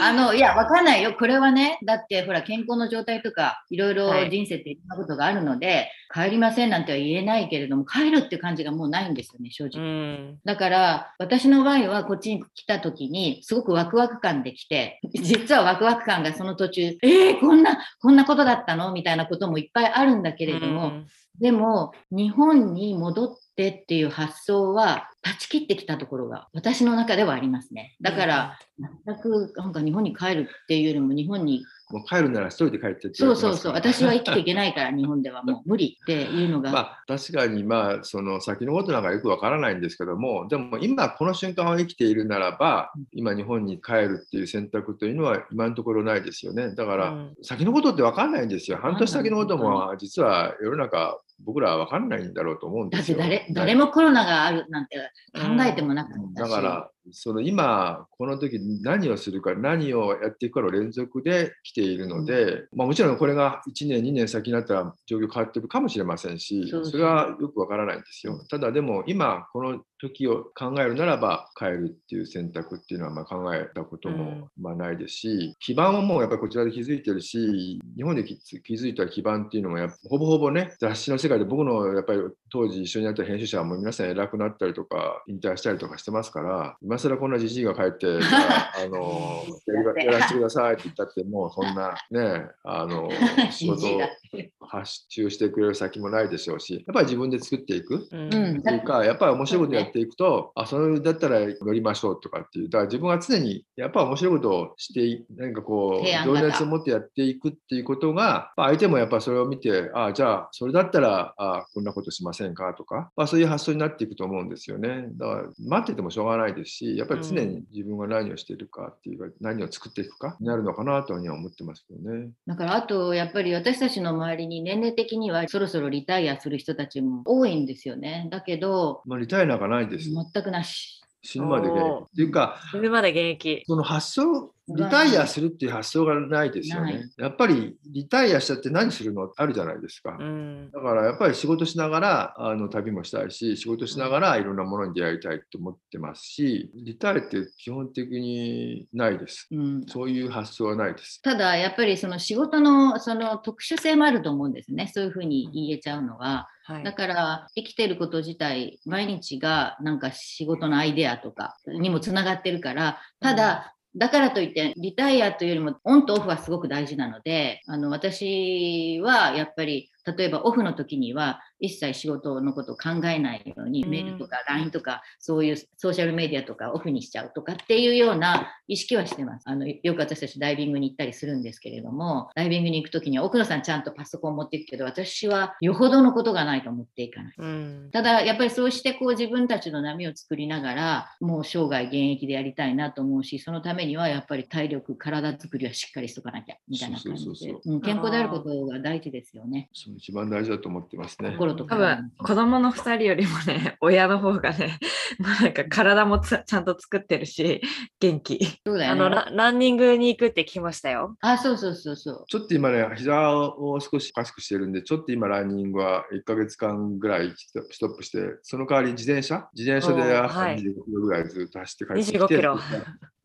[0.02, 1.14] あのいや、わかんないよ。
[1.18, 9.82] これはね、だってほら、健康の状態とか、いろいろはい人生っていろんなことがあるので、帰りませんなんては言えないけれども、帰るって感じがもうないんですよね、正う直。
[9.82, 10.38] ん。
[10.44, 18.92] だから、私の場合はこっちに来た時に、すごくワクワク感で来て、実はワクワク感がその途中、えー、こんな、こんなことだったの？
[18.92, 21.06] みたいなこともいっぱいあるんだけれども、うん
[21.38, 27.96] でも、日本に戻ってっていう発想は、断ち切ってきたところが、私の中ではありますね。
[28.00, 28.58] だから、
[29.06, 46.74] 全く、なんか日本に帰るっていうよりも、日本に、もう帰るなら一人で帰ってって言そうそうそう、私は生きていけないから、日本ではもう無理っていうのが、まあ、確かに、まあ、その先のことなんかよくわからないんですけども、でも今この瞬間を生きているならば、今日本に帰るっていう選択というのは今のところないですよね。
[46.74, 47.34] だから、うん。
[47.42, 48.78] 先のことってわかんないんですよ。
[48.80, 53.18] 半年先のことも実は世の中僕らはわかんないんだろうと思うんですよ。
[53.18, 54.96] だって誰誰もコロナがあるなんて
[55.34, 68.38] 考えてもなかったし、だから、その今、この時何をするか、何をやっていくかの連続で来ているので、まあ、もちろんこれが1年、2年先になったら状況変わってるかもしれませんし、それはよくわからないんですよ。
[68.48, 82.20] ただでも、今、この時を考えるならば、帰るっていう選択っていうのはまあ考えたこともまあないですし、基盤はもうやっぱりこちらで築いてるし、日本で築築いた基盤っていうのもほぼほぼね、雑誌の世界で僕のやっぱり
[82.50, 93.10] 当時一緒にやった編集者はもう皆さん偉くなったりとか、引退したりとかしてますから、今更こんなじじいが帰って、あ、 あの やりやらせてくださいって言ったって、もうそんなね、あの
[93.50, 93.98] 仕事
[94.60, 98.08] 発注してくれる先もないでしょうし、やっぱり自分で作っていく。
[98.10, 115.08] うんうんっていうか、やっぱり面白いことやっていくと、あ、それだったら乗りましょうとかっていう、だから自分は常にやっぱり面白いことをしてい、何かこう、情熱を持ってやっていくっていうことが、まあ相手もやっぱそれを見て、あ、じゃあ、それだったら、あ、こんなことしませんかとか、まあそういう発想になっていくと思うんですよね。
[115.16, 122.30] だから、待っててもしょうがないですし、やっぱり常に自分が何をしているかっていうか、何を作っていくかになるのかなとは思ってますけどね。
[122.46, 128.28] だからあとやっぱり私たちの周りに年齢的にはそろそろリタイアする人たちも多いんですよね。
[128.30, 130.10] だけどまあリタイアなんかないです。
[130.10, 130.99] 全くなし。
[131.22, 133.62] 死ぬまで現役っていうか、死ぬまで現役。
[133.66, 137.10] その発想、リタイアするっていう発想がないですよなね。
[137.18, 139.32] やっぱりリタイアしちゃって何するの？
[139.36, 140.16] あるじゃないですか。
[140.18, 140.70] うん。
[140.70, 149.48] だからやっぱり仕事しながらあの旅もしたいし、仕事しながらいろんなものに出会いたいと思ってますし、リタイアって基本的にないです。
[149.50, 151.20] うん、そういう発想はないです。
[151.20, 154.90] ただやっぱりその仕事のその特殊性もあると思うんですね。
[154.94, 156.48] そういうふうに言えちゃうのは。
[156.70, 156.84] はい。
[156.84, 179.42] だから生きてること自体毎日がなんか仕事のアイデアとかにもつながってるからただ、だからといってリタイアというよりもオンとオフはすごく大事なのであの私はやっぱり例えばオフの時には一切仕事のことを考えないように、うんメールとか LINE とかそういうソーシャルメディアとかオフにしちゃうとかっていうような意識はしてます。
[179.46, 187.34] あのよく私たちダイビングに行ったりするんですけれども、ダイビングに行く時には奥野さんちゃんとパソコン持っていくけど、私はよほどのことがないと思っていかない。
[187.36, 187.88] うん。
[187.92, 201.34] ただやっぱりそうしてこう自分たちの波を作りながらもう生涯現役でやりたいなと思うしそのためにはやっぱり体力体作りはしっかりしとかなきゃみたいな感じでうん健康であることが大事ですよねそう一番大事だと思ってますね。
[201.54, 204.78] 心と多体分子供の2人よりもね、 親の方がね、
[205.18, 207.60] まあなんか体もつちゃんと作ってるし、
[207.98, 208.38] 元気。
[208.66, 211.16] そうだよあのねラランニングに行くって聞きましたよ。
[211.20, 212.24] あそうそうそうそう。
[212.28, 219.48] ちょっと今ね、膝を少しおかしくしてるんで、ちょっと今ランニングは1ヶ月間ぐらいストップして、その代わり自転車？
[219.54, 222.58] 自転車でおー朝はい25キロぐらいずっと走って帰ってきて、25キロ。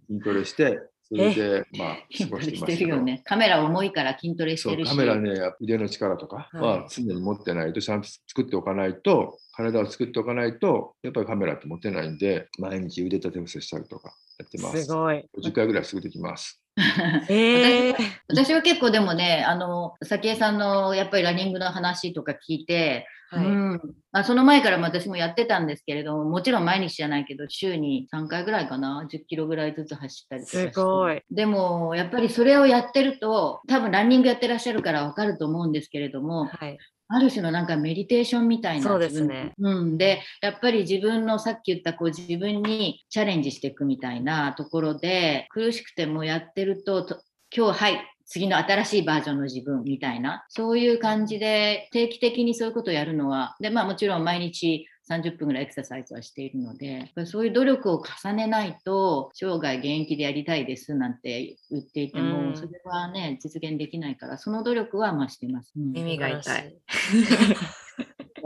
[0.07, 14.91] 筋トレして、それで、まあ、過ごしてますけねカメラ重いから筋トレしてるしカメラね、腕の力とかはは常に持ってないと、ちゃんと作っておかないと、体を作っておかないと、やっぱりカメラって持てないんで、毎日腕立て伏せしたりとかやってますす。
[14.91, 15.23] ごい。
[15.37, 16.64] 50回ぐらいすぐできます。
[17.29, 17.95] えー、
[18.27, 31.21] 私は結構でもねあの早紀江さんのやっぱりランニングの話とか聞いてはいうんまあ、その前からも私もやってたんですけれども、もちろん毎日じゃないけど、週に3回ぐらいかな、10キロぐらいずつ走ったりとかすごい。
[31.31, 36.77] でも、やっぱりそれをやってると、多分ランニングやってらっしゃるからわかると思うんですけれども、はい。
[37.07, 38.83] ある種のなんかメディテーションみたいな。
[38.83, 39.97] そうですねうん。
[39.97, 47.21] で、やっぱり自分のさっき言ったこう自分にチャレンジしていくみたいなところで、苦しくてもやってると、と
[47.55, 65.73] 今日はい、次の新しいバージョンの自分みたいな、そういう感じで定期的にそういうことをやるのは、で、まあもちろん毎日30分ぐらいエクササイズはしているので、そういう努力を重ねないと、生涯現役でやりたいですなんて言っていても、うんそれはね、実現できないから、その努力はまあしてます。
[65.77, 66.75] うん耳が痛い。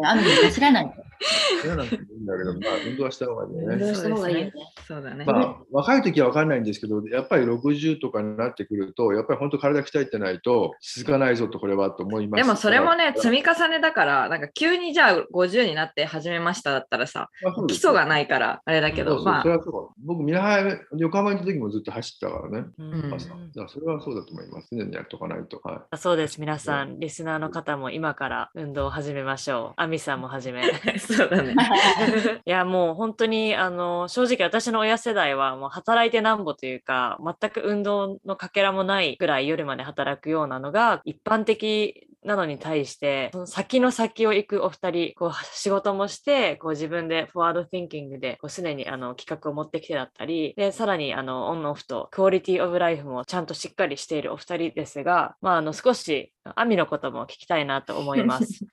[0.04, 1.10] 雨に走らないと。
[1.64, 3.66] 嫌なんていいんだけど、まあ、運動はした方がいいね。
[3.66, 4.54] 運動した方がいいよね。
[4.88, 5.26] そうだね。
[5.26, 12.44] まあ、若い時は分かんないんですけど、やっぱり60とかになってくると、やっぱり本当体鍛えてないと続かないぞと、これはと思います。
[12.44, 17.30] でもそれもね、ま積み重ねだから、なんか急にじゃあ50になって始めましただったらさ、
[17.68, 23.20] 基礎がないからあれだけど、そうそうまあ、それはそう僕、ミラハイ横浜にいた時もずっと走ってたからね、うん
[23.68, 24.70] それはそうだと思います。
[24.72, 25.60] 常にやっとかないと。
[25.64, 26.40] はいそうです。
[26.40, 29.82] 皆さん、リスナーの方も今から運動を始めましょう。
[29.90, 30.62] アミさんもはじめ。
[31.00, 31.56] そうだね。
[32.46, 58.66] いやもう本当にあの正直私の親世代はもう働いてなんぼというか全く運動のかけらもないぐらい夜まで働くようなのが一般的なのに対してその先の先を行くお二人こう仕事もしてこう自分でフォワード・ティンキングでこう常にあの企画を持ってきてだったりでさらにあのオンオフとクオリティオブライフもちゃんとしっかりしているお二人ですが、まあ、あの少しアミのことも聞きたいなと思います。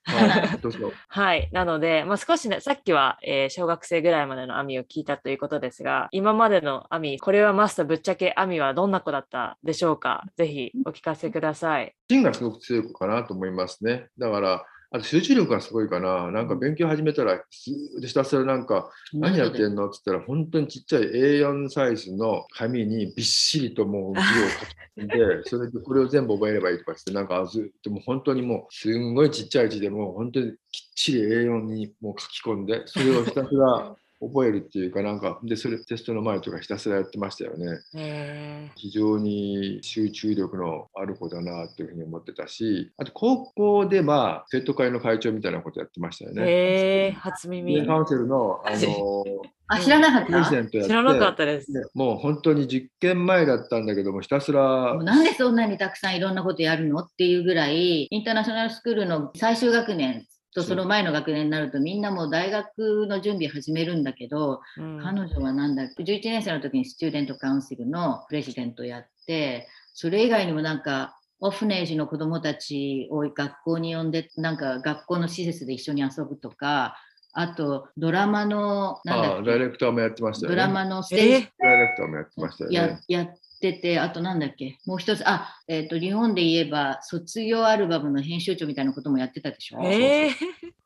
[1.09, 1.49] はい。
[1.53, 10.25] なので、まあ、少しね、さっきは、えー小学生ぐらいまでのアミを聞いたということですが、今までのアミ、これはマスターぶっちゃけアミはどんな子だったでしょうか？
[10.37, 11.95] ぜひお聞かせください。
[12.09, 14.09] 芯がすごく強い子かなと思いますね。
[14.19, 16.31] だから、あと集中力がすごいかな。
[16.31, 19.89] なんか勉強始めたら、ずーっとひたすらなんか、何やってんの？
[19.89, 25.09] って言ったら、本当にちっちゃい A4 サイズの紙にびっしりともう字を書き込ん
[25.43, 37.81] で、 それでこれを全部覚えればいいとかって、なんかずっともう本当にもう、すんごいちっちゃい字でもう本当にきっちり A4 にもう書き込んで、それをひたすら覚えるっていうかなんか、で、それテストの前とかひたすらやってましたよね。
[37.95, 46.43] え非常に集中力のある子だなというふうに思ってたし、あと高校でまあ生徒会の会長みたいなことやってましたよー、ね。
[46.47, 47.87] えー、初で耳。
[47.87, 49.25] カウンセルの、あの
[49.69, 51.73] あ、知らなかった知らなかったです。
[51.73, 60.25] でもう本当に実験前だったんだけども、ひたすらなんでそんなにたくさんいろんなことやるのっていうぐらい、インターナショナルスクールの最終学年
[60.57, 76.97] とその前の学年になると、みんなもう大学の準備始めるんだけど、うん彼女はなんだっけ11年生の時にスチューデントカウンシルのプレジデントやって、それ以外にもなんか、オフネージの子どもたちを学校に呼んで、なんか学校の施設で一緒に遊ぶとか、
[77.35, 79.51] あとドラマの、なんだあっけ？
[79.51, 80.57] ダイレクターもやってましたよね。
[80.57, 83.01] ドラマのステージえダイレクターもやってましたよやね。
[83.09, 83.27] やっ
[83.61, 89.81] てて、あとなんだっけ、もう一つ、あ、えっ、と、日本で言えば、卒業アルバムの編集長みたいなこともやってたでしょ？
[89.85, 90.31] えー、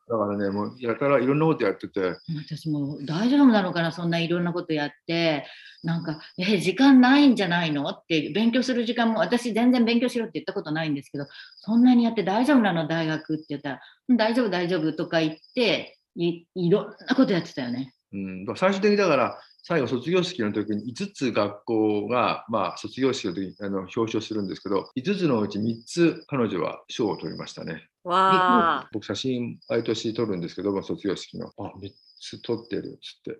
[0.09, 2.15] だからね、もうやたらいろんなことやってて、
[2.47, 5.45] 私もう大丈夫なのかな、そんないろんなことやって、
[5.83, 7.87] なんか、え、時間ないんじゃないの？
[7.87, 11.25] って、勉強する時間も、私全然勉強しろって言ったことないんですけど、
[11.57, 17.93] そんなにやって大丈夫なの、大学って言ったら、うん大丈夫、大丈夫とか言って、いいろんなことやってたよね。
[18.13, 27.87] うん、だから最終的にだから最後卒業式の時に5つ学校が、まあ、卒業式の時にあの表彰するんですけど5つのうち3つ彼女は賞を取りましたね。
[28.03, 28.89] わあ。
[28.91, 33.39] 僕写真毎年撮るんですけども卒業式のあ3つ撮ってるっつって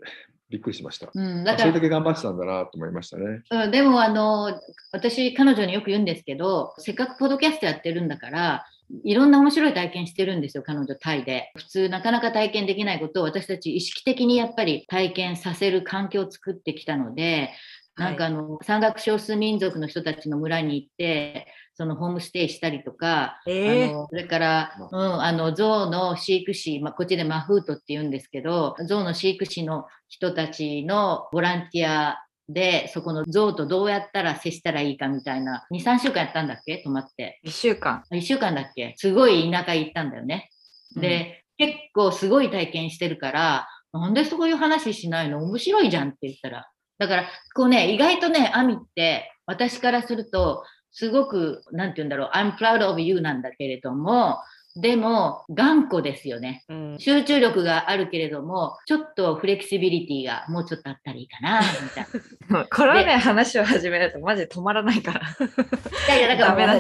[0.51, 1.10] びっくりしました。
[1.13, 3.41] うん、だあそれだから、け頑張ってたんだなと思いましたね。
[3.50, 4.60] うん、でもあの
[4.91, 8.65] 私彼女によく言うんですけどせっかくポッドキャストやってるんだから
[9.04, 11.52] いろんな面白い体験してるんですよ彼女タイで。
[11.56, 17.52] 普通なかなか体験できないことを私たち意識的にやっぱり体験させる環境を作ってきたので
[17.96, 32.17] なんかあの、山岳少数民族の人たちの村に行ってそのホームステイしたりとかえあのそれから、うん、あの象の飼育士、まあ、こっちでマフートって言うんですけど象の飼育士の人たちのボランティア
[32.54, 35.65] でそこの象とどうやったら接したらいいかみたいな。
[35.71, 36.77] 23週間やったんだっけ？
[36.79, 37.39] 泊まって。
[37.45, 38.04] 1週間。
[38.12, 38.93] 1週間だっけ？
[38.97, 40.49] すごい田舎行ったんだよね。
[40.95, 45.43] で、結構すごい体験してるからなんでそういう話しないの？
[45.43, 46.67] 面白いじゃんって言ったら。
[46.97, 47.25] だから
[47.56, 52.29] こうね意外とねアミって私からするとすごくなんて言うんだろう。
[52.33, 54.37] I'm proud of you なんだけれども
[54.76, 62.06] でも頑固ですよねうん、集中力があるけれどもちょっとフレキシビリティがもうちょっとあったらいいかなみたい
[62.50, 62.65] な。
[62.72, 65.22] これはね、話を始めるとマジで止まらないから。
[65.22, 66.80] いやいや、だから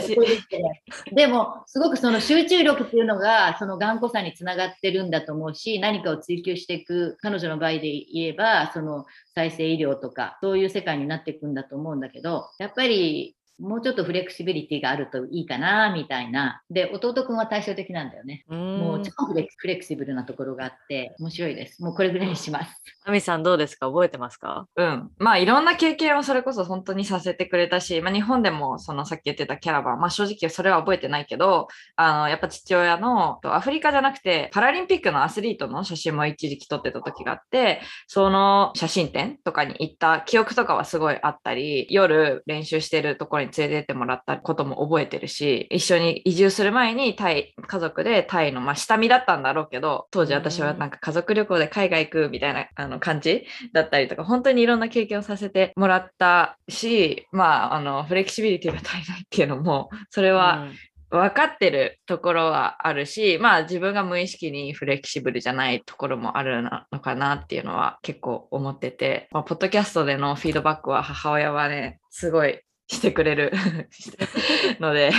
[1.11, 16.61] でも、すごくその集中力っていうのが、その頑固さにつながってるんだと思うし、何かを追求していく、彼女の場合で言えば、その再生医療とか、そういう世界になっていくんだと思うんだけど、やっぱり、もうちょっとフレキシビリティがあるといいかな、みたいな。
[16.69, 18.43] で、弟くんは対照的なんだよね。
[18.47, 21.83] ももう超フレキフレキシブルなところがあって、面白いです。
[21.83, 22.83] もうこれぐらいにします。
[23.05, 23.87] アミさんどうですか？
[23.87, 24.67] 覚えてますか？
[24.75, 25.11] うん。
[25.17, 60.67] まあいろんな経験をそれこそ本当にさせてくれたし、まあ日本でもそのさっき言ってたキャラバン、まあ正直それは覚えてないけど、あの、やっぱ父親のアフリカじゃなくてパラリンピックのアスリートの写真も一時期撮ってた時があって、その写真展とかに行った記憶とかはすごいあったり、夜練習してるところに連れてってもらったことも覚えてるし、一緒に移住する前にタイ、家族でタイの、まあ下見だったんだろうけど、当時私はなんか家族旅行で海外行くみたいなあの感じだったりとか、本当にいろんな経験をさせてもらったし、まあ、あの、フレキシビリティが足りないっていうのも、それは
[61.11, 72.61] 分かってるところはあるし、まあ自分が無意識にフレキシブルじゃないところもあるのかなっていうのは結構思ってて、まあ、ポッドキャストでのフィードバックは母親はね、すごい
[72.91, 73.51] してくれる
[74.79, 75.11] ので、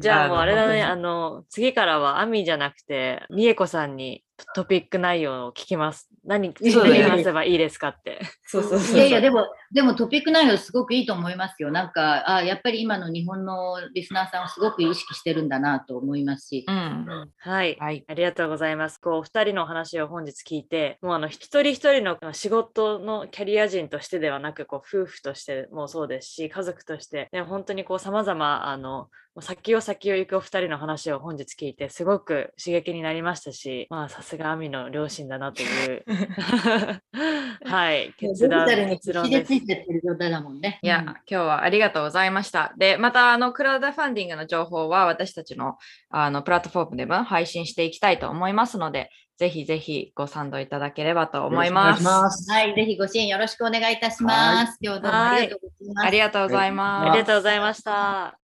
[0.00, 6.08] じゃあもうあれだね、のあの、次からはアミじゃなくて、みえこさんにトピック内容を聞きます。
[6.24, 8.20] 何、何話せばいいですかって。
[8.46, 11.70] そうそうそういやいや、でも、でもトピック内容すごくいいと思いますよ。
[11.70, 16.64] なんか、あやっぱり今の日本のリスナーさんをすごく意識してるんだなと思いますし。
[16.66, 17.30] うん。
[17.38, 17.76] はい。
[17.78, 18.04] はい。
[18.08, 18.98] ありがとうございます。
[18.98, 29.08] こう、お二人のお話を本日聞いて、もうあの、一人一人の仕事のキャリア人としてではなく、こう、夫婦としてもそうですし、家族として、ね、本当にこう、様々、あの、
[29.40, 36.04] 先を先を行くお二人の話を本日聞いて、すごく刺激になりましたし、まあ、さすがアミの両親だなという、
[37.66, 39.76] はい、結論デジタルに結論です必死でつ。
[39.76, 40.78] いてってる状態だもんね。
[40.82, 42.74] いや、今日はありがとうございました。
[42.78, 45.78] で、また、あの、クラウドファンディングの情報は私たちの
[46.10, 52.04] あのプラットフォームでも配信していきたいと思いますので、ぜひぜひご賛同いただければと思います。
[52.04, 54.78] ますはい、ぜひご支援よろしくお願いいたします。
[54.80, 56.06] 今日どうもありがとうございます。
[56.06, 57.10] ありがとうございます。
[57.10, 58.43] ありがとうございました。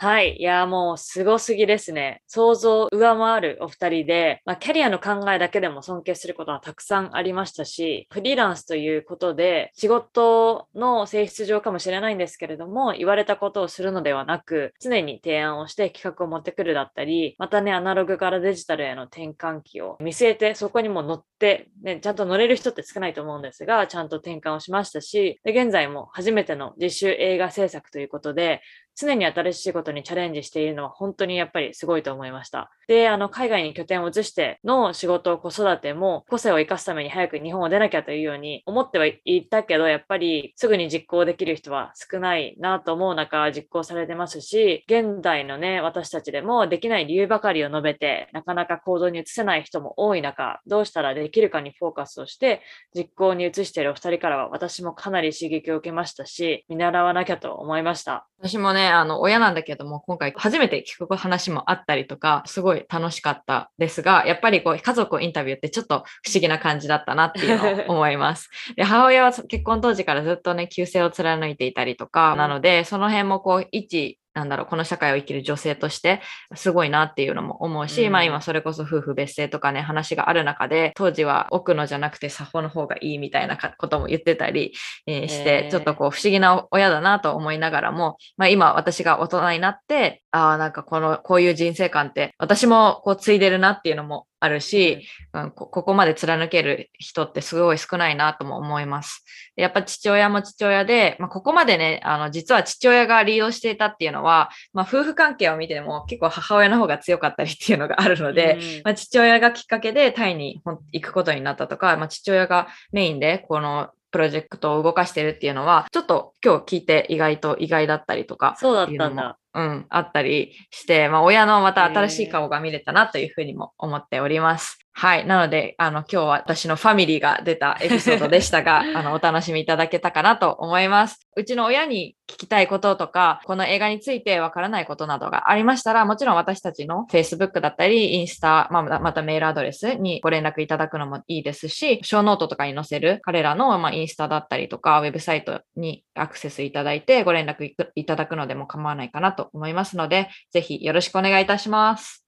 [0.00, 0.36] はい。
[0.38, 2.22] いや、もうすごすぎですね。
[2.28, 28.60] 想像を上回るお二人で、まあ、キャリアの考えだけでも尊敬することはたくさんありましたし、フリーランスということで、仕事の性質上かもしれないんですけれども、言われたことをするのではなく、常に提案をして企画を持ってくるだったり、またね、アナログからデジタルへの転換期を見据えて、そこにも乗って、ね、ちゃんと乗れる人って少ないと思うんですが、ちゃんと転換をしましたし、で現在も初めての自主映画制作ということで、
[28.98, 32.70] 常に新しいことにチャレンジしているのは本当にやっぱりすごいと思いました。
[32.88, 52.62] で、あの、海外に拠点を移しての仕事、子育ても個性を生かすために早く日本を出なきゃというように思ってはいたけど、やっぱりすぐに実行できる人は少ないなと思う中、実行されてますし、現代のね、私たちでもできない理由ばかりを述べて、なかなか行動に移せない人も多い中、どうしたらできるかにフォーカスをして、
[52.96, 58.26] 実行に移しているお二人からは私もかなり刺激を受けましたし、見習わなきゃと思いました。
[58.40, 68.50] 私もね、あの、親なんだけども、今回初めて聞く話もあったりとか、すごい楽しかったですが、やっぱりこう、家族をインタビューってちょっと不思議な感じだったなっていうのを思います。
[68.76, 76.20] で、母親は結婚当時からずっとね、旧姓を貫いていたりとか、なので、その辺もこう、一、なんだろう、この社会を生きる女性として
[76.54, 78.12] すごいなっていうのも思うし、うん。
[78.12, 84.74] まあ今それこそ夫婦別姓とかね、話がある中で、当時は奥のじゃなくて作法の方がいいみたいなかことも言ってたり、
[85.08, 99.24] えーして、へーちょっとこう不思議な親だなと思いながらも、まあ今私が大人になって、ああ、なんかこの、こういう人生観って私もこう継いでるなっていうのもあるし、うんこここまで貫ける人ってすごい少ないなとも思います。
[99.56, 110.62] でやっぱ父親も父親で、まあ、ここまでね、あの、実は父親がリードしていたっていうのは、まあ、夫婦関係を見ても結構母親の方が強かったりっていうのがあるので、うんまあ、父親がきっかけでタイに
[110.92, 119.38] 行くことになったとか、まあ、父親がメインでこのプロジェクトを動かしてるっていうのは、ちょっと今日聞いて意外と意外だったりとか、そうだったんだ。
[119.58, 124.87] うん、あったりして、まあ、親のまた新しい顔が見れたなというふうにも思っております。
[125.00, 125.26] はい。
[125.26, 131.24] なので、あの、今日は私のファミリーが出たエピソードでしたが、 あの、お楽しみいただけたかなと思います。
[131.36, 152.27] うちの親に聞きたいこととか、この映画についてわからないことなどがありましたら、もちろん私たちの Facebook だったり、インスタ、まあ、またメールアドレスにご連絡いただくのもいいですし、ショーノートとかに載せる彼らの、まあ、インスタだったりとか、ウェブサイトにアクセスいただいてご連絡いいただくのでも構わないかなと思いますので、ぜひよろしくお願いいたします。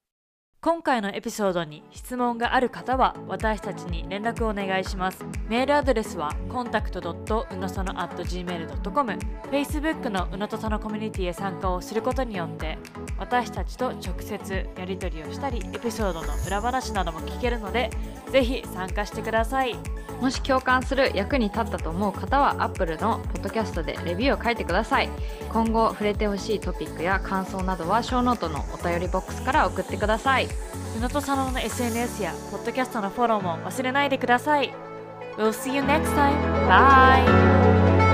[0.62, 5.24] 今回のエピソードに質問がある方は私たちに連絡をお願いします。
[5.48, 9.18] メールアドレスは contact.unosono.gmail.com
[9.50, 12.76] Facebook のうのとそのコミュニティへ参加をすることによって
[13.18, 17.88] 私たちと直接やり取りをしたりエピソードの裏話なども聞けるので
[18.30, 19.74] ぜひ参加してください。
[20.20, 25.08] もし共感する役に立ったと思う方は Apple のポッドキャストでレビューを書いてください。
[25.50, 30.49] 今後触れてほしいトピックや感想などはショーノートのお便りボックスから送ってください。
[30.96, 34.72] うのとそのの SNS やポッドキャストのフォローも忘れないでください。
[35.36, 36.36] We'll see you next time.
[36.68, 38.09] Bye!